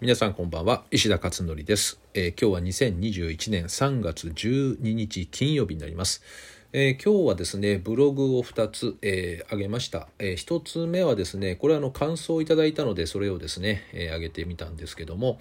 [0.00, 0.82] 皆さんこんばんは。
[0.90, 6.20] 石田勝則です、えー、今日は2021年3月12日金曜日になります、
[6.72, 15.38] えー、今日はですねブログを2つ、えー、上げました、え、1つ目はですねこれはあの感想をいただいたのでそれをですね、え、上げてみたんですけども、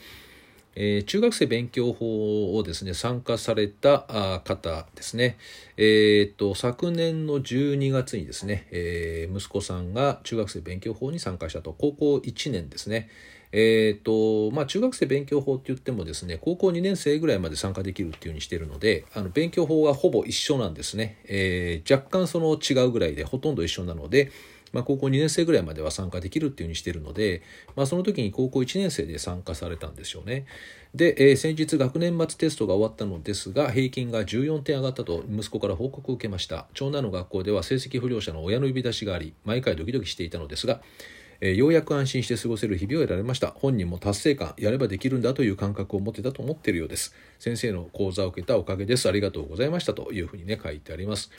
[0.76, 5.38] え、中学生勉強法をですね参加された方ですね、
[5.78, 11.74] えー、と昨年の12月にですね、えー、息子さんが中学生勉強法に参加したと。
[11.74, 13.10] 高校1年ですね。
[13.56, 24.32] えーとまあ、中学生勉強法って言ってもですね高校2年生ぐらいまで参加できるっていうふうにしてるのであの勉強法はほぼ一緒なんですね、えー、若干その違うぐらいでほとんど一緒なので、
[24.71, 27.44] まあ、高校2年生ぐらいまでは参加できるっていうふうにしてるので、
[27.75, 30.47] まあ、その時に高校1年生で参加されたんでしょうね。
[30.96, 36.66] で、えー、先日学年末テストが終わったのですが平均が14点上がったと息子から報告を受けました。
[36.73, 40.81] 長男の学校では成績不良者の親の呼び出しがあり毎回ドキドキしていたのですが
[41.45, 43.47] えー、ようやく安心して過ごせる日々を得られました。
[43.50, 47.13] 本人も達成感やればできるんだという感覚を持ってたと思っているようです。
[47.38, 49.09] 先生の講座を受けたおかげです。
[49.09, 51.31] ありがとうございましたというふうにね書いてあります。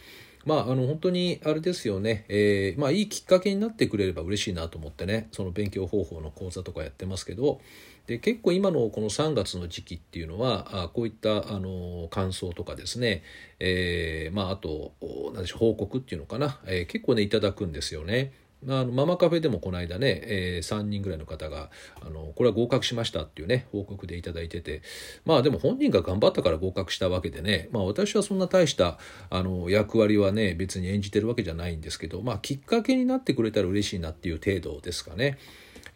[0.44, 7.60] まあ、あの本当にあれですよね、えー、まあ、いいきっかけになってくれれば嬉しいなと思ってねその勉強方法の講座とかやってますけど。
[8.06, 13.22] で結構今のこの3月の時期っていうのはあこういったあの感想とかですね、
[13.60, 14.92] えー、まあ、あと
[15.32, 18.34] 何でしょう報告っていうのかな、えー、結構ねいただくんですよね。
[18.68, 21.70] あのママカフェでもこの間ね、えー、3人ぐらいの方が
[22.00, 24.82] あのこれは合格しましたっていうね報告でいただいてて
[25.24, 28.98] まあでも本人が頑張ったから合格したわけでねまあ私はそんな大した
[29.30, 35.38] あの役割はね別に演じてるわけじゃないんですけどまあきっかけになってくれたら嬉しいなっていう程度ですかね。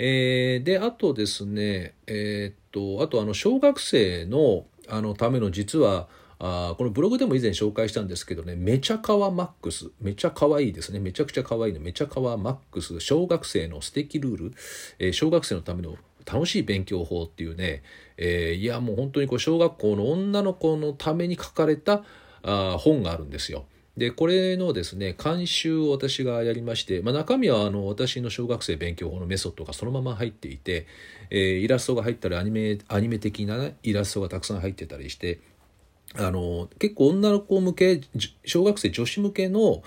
[0.00, 6.08] えー、であとですねえー、っとあとあの小学生のあのための実は
[6.40, 14.54] あこのブログでも以前紹介したんですけどね、めちゃかわマックス、めちゃかわいいですね、めちゃくちゃかわいいの、めちゃかわマックス、小学生の素敵ルール、
[14.98, 15.96] えー、小学生のための
[16.30, 17.82] 楽しい勉強法っていうね、
[18.18, 22.04] えー、いやもう本当にこう小学校の女の子のために書かれた
[22.42, 23.64] あ本があるんですよ。
[23.96, 30.86] でこれのですね監修を私がやりまして、まあ、中身はあの私の小学生勉強法のメソッドがそのまま入っていて、
[31.30, 35.40] えー、イラストが入ったりアニメアニメ的な、ね、イラストがたくさん入ってたりして
[36.20, 38.00] あの結構女の子向け
[38.44, 39.82] 小学生女子向けの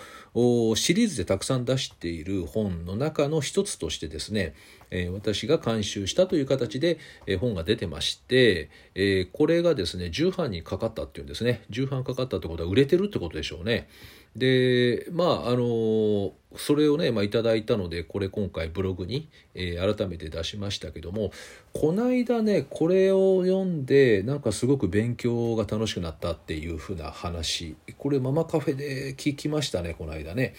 [0.76, 4.54] シリーズでたくさん出している本の中の一つとしてですね、
[4.92, 11.64] え、私が監修したという形で、え、本が出てまして、え、これがですね重版にかかったっていうんですね。
[11.70, 13.90] 重版かかったってことは売れてるってことでしょうね。
[14.36, 21.32] でまああのそれをね、まあ、いただいたのでこれ今回ブログに、えー、改めて出しましたけども
[21.74, 27.76] この間ねこれを読んでなんかすごく勉強が楽しくなったっていうふうな話。
[27.98, 30.54] これママカフェで聞きましたねこの間ね。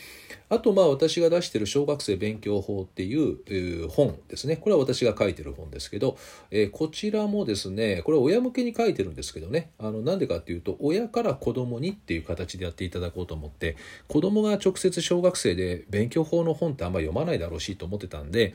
[0.49, 4.57] あとまあ私が出してる小学生勉強法っていう本ですね。
[4.57, 6.17] これは私が書いてる本ですけど、
[6.51, 9.71] えー、こちらもですねこれは親向けに書いてるんですけどね。
[9.79, 13.77] あのなんでかっていうと親から子供にっていう形でやっていただこうと思って
[14.09, 18.55] 子供が直接小学生で勉強法の本ってあんまり読まないだろうしと思ってたんで、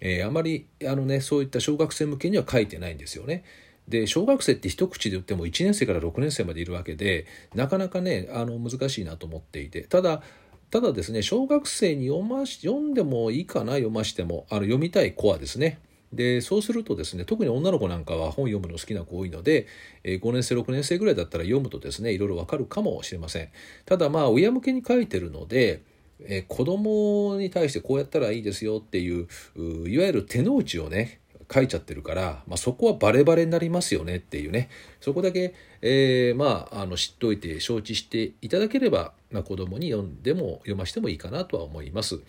[0.00, 3.44] えー、あまりあの、ね、そういった小学生向けには書いてないんですよね。
[3.88, 9.82] で小学生って一口で言っても1年生から6年生までいるわけでなかなかねあの難しいなと思っていて。
[9.82, 10.22] ただ
[10.68, 14.46] ただですね小学生に読まし読んでもいいかな読ましても。
[14.50, 15.78] あの読みたい子はですね。
[16.12, 19.66] でそうするとですね特に女の子なんかは本読むの好きな子多いので、
[20.04, 23.48] えー、5年生6年生ぐらいだったら読むとですねいろいろわかるかもしれません。
[23.84, 25.82] ただまあ親向けに書いてるので
[26.24, 29.28] えー、子供に対してこうやったらいいですよっていう
[29.88, 31.20] いわゆる手の内をね
[31.52, 34.68] 書いちゃってるから、まあ、そこはバレバレになりますよねっていうね
[35.00, 42.20] そこだけ、えー、まああの知っておいて承知していただければ、まあ、子供に読んでも読ましてもいいかなとは思います。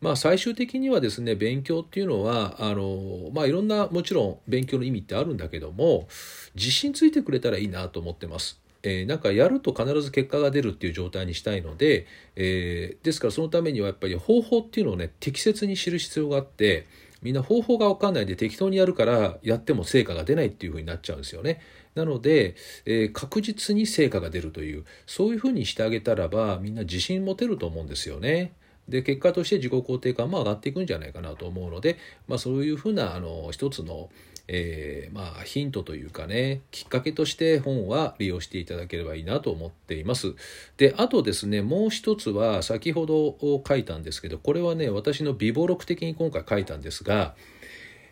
[0.00, 6.06] まあ、最終的にはですね勉強っていうのはあの、まあ、いろんなもちろん勉強の意味ってあるんだけども
[6.54, 8.60] 自信ついてくれたらいいなと思ってます。
[8.82, 12.06] えー、なんかやると必ず結果が出るっていう状態にしたいので、
[12.36, 16.86] えー、ですからそのためにはやっぱり方法っていうのをね適切に知る必要があって
[17.22, 21.60] みんな方法が分かんないで適当にやるからやっても成果が出ないっていうふうになっちゃうんですよね。
[21.94, 22.54] なので、
[22.86, 28.52] えー、確実に成果が出るというそういうふうにしてあげたらばみんな自信持てると思うんですよね。
[28.88, 34.08] で結果として自己肯定感も上がっていくんじゃないかなと思うので、まあ、そういうふうなあの一つの、
[34.50, 40.34] えー、まあヒントというかねきっかけとして本は利用していただければいいなと思っています。
[40.78, 43.36] であとですねもう一つは先ほど
[43.66, 47.34] 書いたんですけどこれはね私の微暴録的に今回書いたんですが、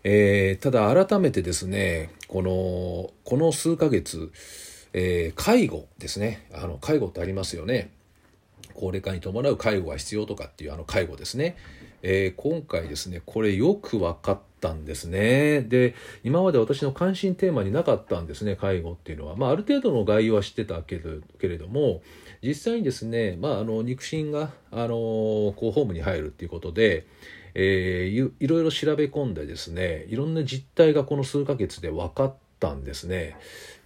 [0.05, 4.31] えー、ただ改めてですねこのこの数ヶ月、
[4.93, 7.91] えー、介護ですねあの介護ってありますよね。
[8.75, 11.57] 高齢化に伴う介護が必要とかっていうあの介護ですね、
[12.03, 15.63] えー、今回ですねこれよく分かったったんですね。
[15.63, 19.37] で、今まで私の関心テーマになかったんですね、介護っていうのは。
[19.37, 22.03] まあ、ある程度の概要は知ってたけどけれども、
[22.43, 27.07] 実際にですね、まあ、あの肉親があのこうホームに入るっていうことで、
[27.55, 33.37] えー、いろいろ調べ込んでですねいろんな実態がこの数ヶ月で分かったんですね。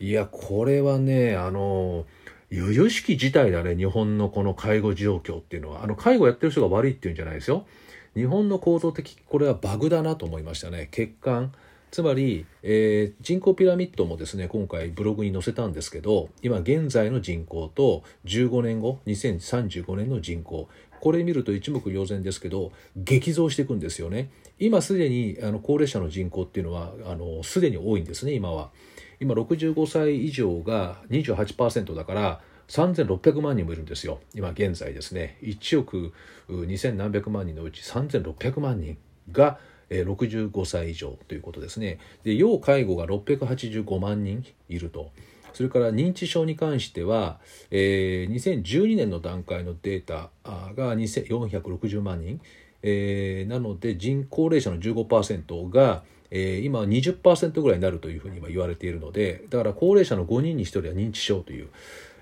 [0.00, 2.06] いやこれはねあの
[2.50, 7.64] 由々しき事態だね日本のこの介護状況っていうのはあの介護やってる人が悪いっていうんじゃないですよ。
[8.14, 10.88] 日本の構造的これはバグだなと思いましたね。
[10.90, 11.52] 血管。
[11.90, 20.68] つまり、えー、人口ピラミッドもですね今回ブログに載せたんですけど今現在の人口と15年後2035年の人口。
[21.00, 24.30] これ見ると一目瞭然ですけど激増していくんですよね。
[24.58, 28.70] 今すでにあの高齢者の人口っていうのはあのすでに多いんですね今は。
[29.18, 32.40] 今65歳以上が28%だから
[32.70, 34.20] 3600万人もいるんですよ。
[34.34, 35.38] 今現在ですね。
[35.42, 36.12] 1億
[36.48, 38.96] 2000何百万人のうち3600万人
[39.32, 39.58] が
[39.90, 41.98] 65歳以上ということですね。
[42.22, 45.10] で要介護が685万人いると。
[45.52, 47.40] それから認知症に関しては、
[47.72, 52.40] えー、2012年の段階のデータが460万人、
[52.84, 61.68] えー、なので人高齢者の15%が、えー、今は20%ぐらいになるというふうに今言われているのでだから高齢者の5人に1人は認知症という、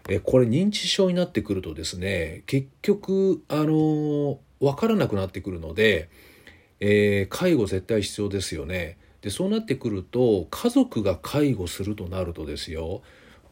[0.09, 6.09] え、これ認知症になってくるとですね結局あのー、分からなくなってくるので、
[6.81, 8.97] えー、介護絶対必要ですよね。
[9.21, 13.03] でそうなってくると家族が介護するとなるとですよ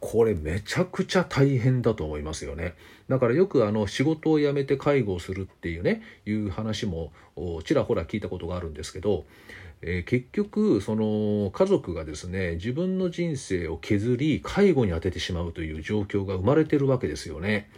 [0.00, 2.74] これめちゃくちゃ大変だと思いますよね。
[3.08, 7.12] だからよくあの仕事を辞めて介護をするっていうねいう話も
[7.64, 9.24] ちらほら聞いたことがあるんですけど、
[9.82, 17.70] えー、結局その家族がですね自分の人生を削り介護に充ててしまうという状況が生まれてるわけですよね。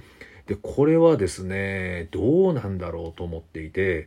[0.47, 4.06] でこれはですねどうなんだろうと思っていて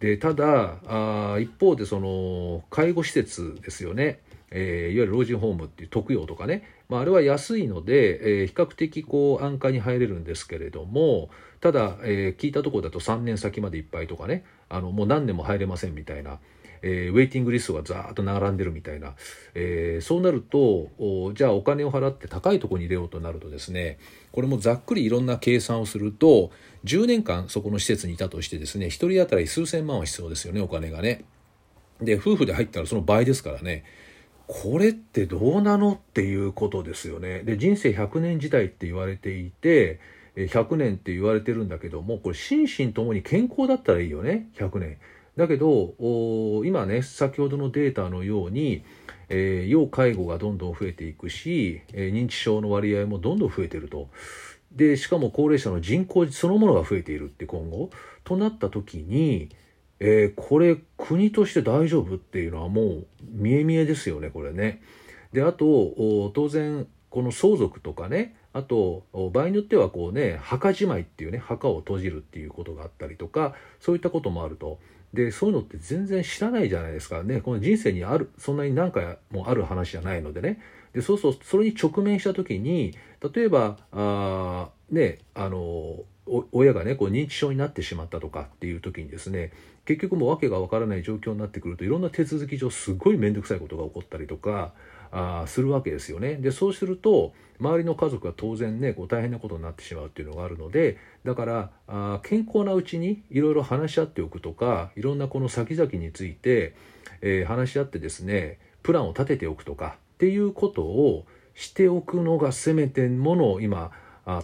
[0.00, 4.20] でただあ一方でその介護施設ですよね、
[4.50, 11.28] えー、いわゆる老人ホームっていう特養とかね、まあ、あれは安いので、えー、比較的こう安価に入れるんですけれども
[11.60, 16.38] ただ、えー、聞いたところだと3年先までいっぱいとかねあのもう何年も入れませんみたいな。
[16.82, 19.14] えー、ウェイティングリストがザーッと並んでるみたいな、
[19.54, 20.88] えー、そうなると
[21.34, 23.98] じゃあお金を払って高いとこに入れようとなるとですね
[24.32, 26.50] これもざっくりいろんな計算をすると
[26.84, 31.24] 10年間そこの施設にいたとしてですね1人当たり数千万は必要ですよねお金がね。
[32.00, 33.84] で夫婦で入ったらその倍ですからね
[34.46, 37.40] これってどうなのっていうことですよね。
[37.40, 39.98] で人生100年時代って言われていて
[40.36, 44.98] 100年って言われてるんだけどもこれ心身ともに健康だったらいいよね100年。
[45.36, 45.94] だけど
[46.64, 48.84] 今ね先ほどのデータのように、
[49.28, 54.08] えー、要介護がどんどん増えていくし、えー、認知症の割合もどんどん増えてると。
[54.72, 57.90] でしかも高齢者の人口そのものが増えているって今後
[58.24, 59.48] となった時に、
[60.00, 64.82] えー、これ国として大丈夫っていうのはもう見え見えですよねこれね。
[65.32, 74.78] であと当然この相続とかねあと場合によってはこうね墓じまいっていうね墓を閉じるっていうことがあったりとかそういったこともあると。
[75.12, 80.60] でそういうのって全然知らないじゃないですかねこの人生にあるそんなに何回もある話じゃないのでね
[80.92, 82.92] でそうそうそれに直面した時に
[83.34, 86.00] 例えばあねあの
[86.52, 89.52] 親がねこう認知症になってしまったとかっていう時にですね
[89.84, 94.72] 結局もう訳が分からない状況になってくるといろんな手続き上すごい面倒くさいことが起こったりとか
[95.12, 96.34] あするわけですよね。
[96.36, 106.74] でそうすると周りの家族は当然ねこう大変なことになってしまうっていうのがあるのでだからあ健康なうちにいろいろ話し合っておくとかいろんなこの先々について、
[107.22, 111.24] えー、話し合ってですねプランを立てておくとかっていうことを
[111.54, 113.90] しておくのがせめてもの今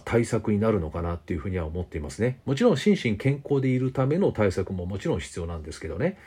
[0.05, 2.39] 対策になるのかなっていうふうには思っていますね。
[2.45, 6.17] もちろん心身健康でいるための対策ももちろん必要なんですけどね。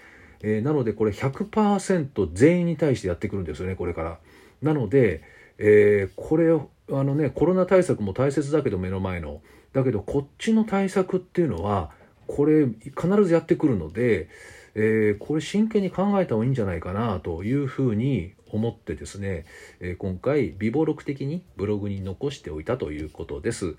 [0.43, 4.19] えー、なのでこれ100%全員に対してやってくるんですよねこれから。
[4.63, 5.23] なので、
[5.59, 9.41] えー、これあのねコロナ対策も大切だけど目の前の
[9.73, 11.91] だけどこっちの対策っていうのは
[12.27, 14.29] これ必ずやってくるので、
[14.75, 19.45] えー、これ真剣に考えた方がいいんじゃないかなというふうに思ってですね、
[19.81, 23.77] えー、今回微暴録的にブログに残しておいたということです。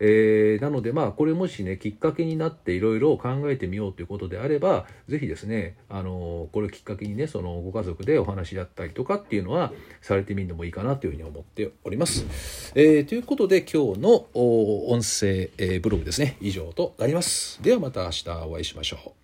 [0.00, 12.72] えー、なのでまあこれもしねきっかけになっていろいろ考えてみようということであれば是非ですねあのこれをきっかけにねそのご家族でお話だったりとかっていうのはされてみるのもいいかなというふうに思っております。
[12.74, 17.62] えー、ということで今日の音声、えブログですね以上となります。
[17.62, 19.21] ではまた明日お会いしましょう。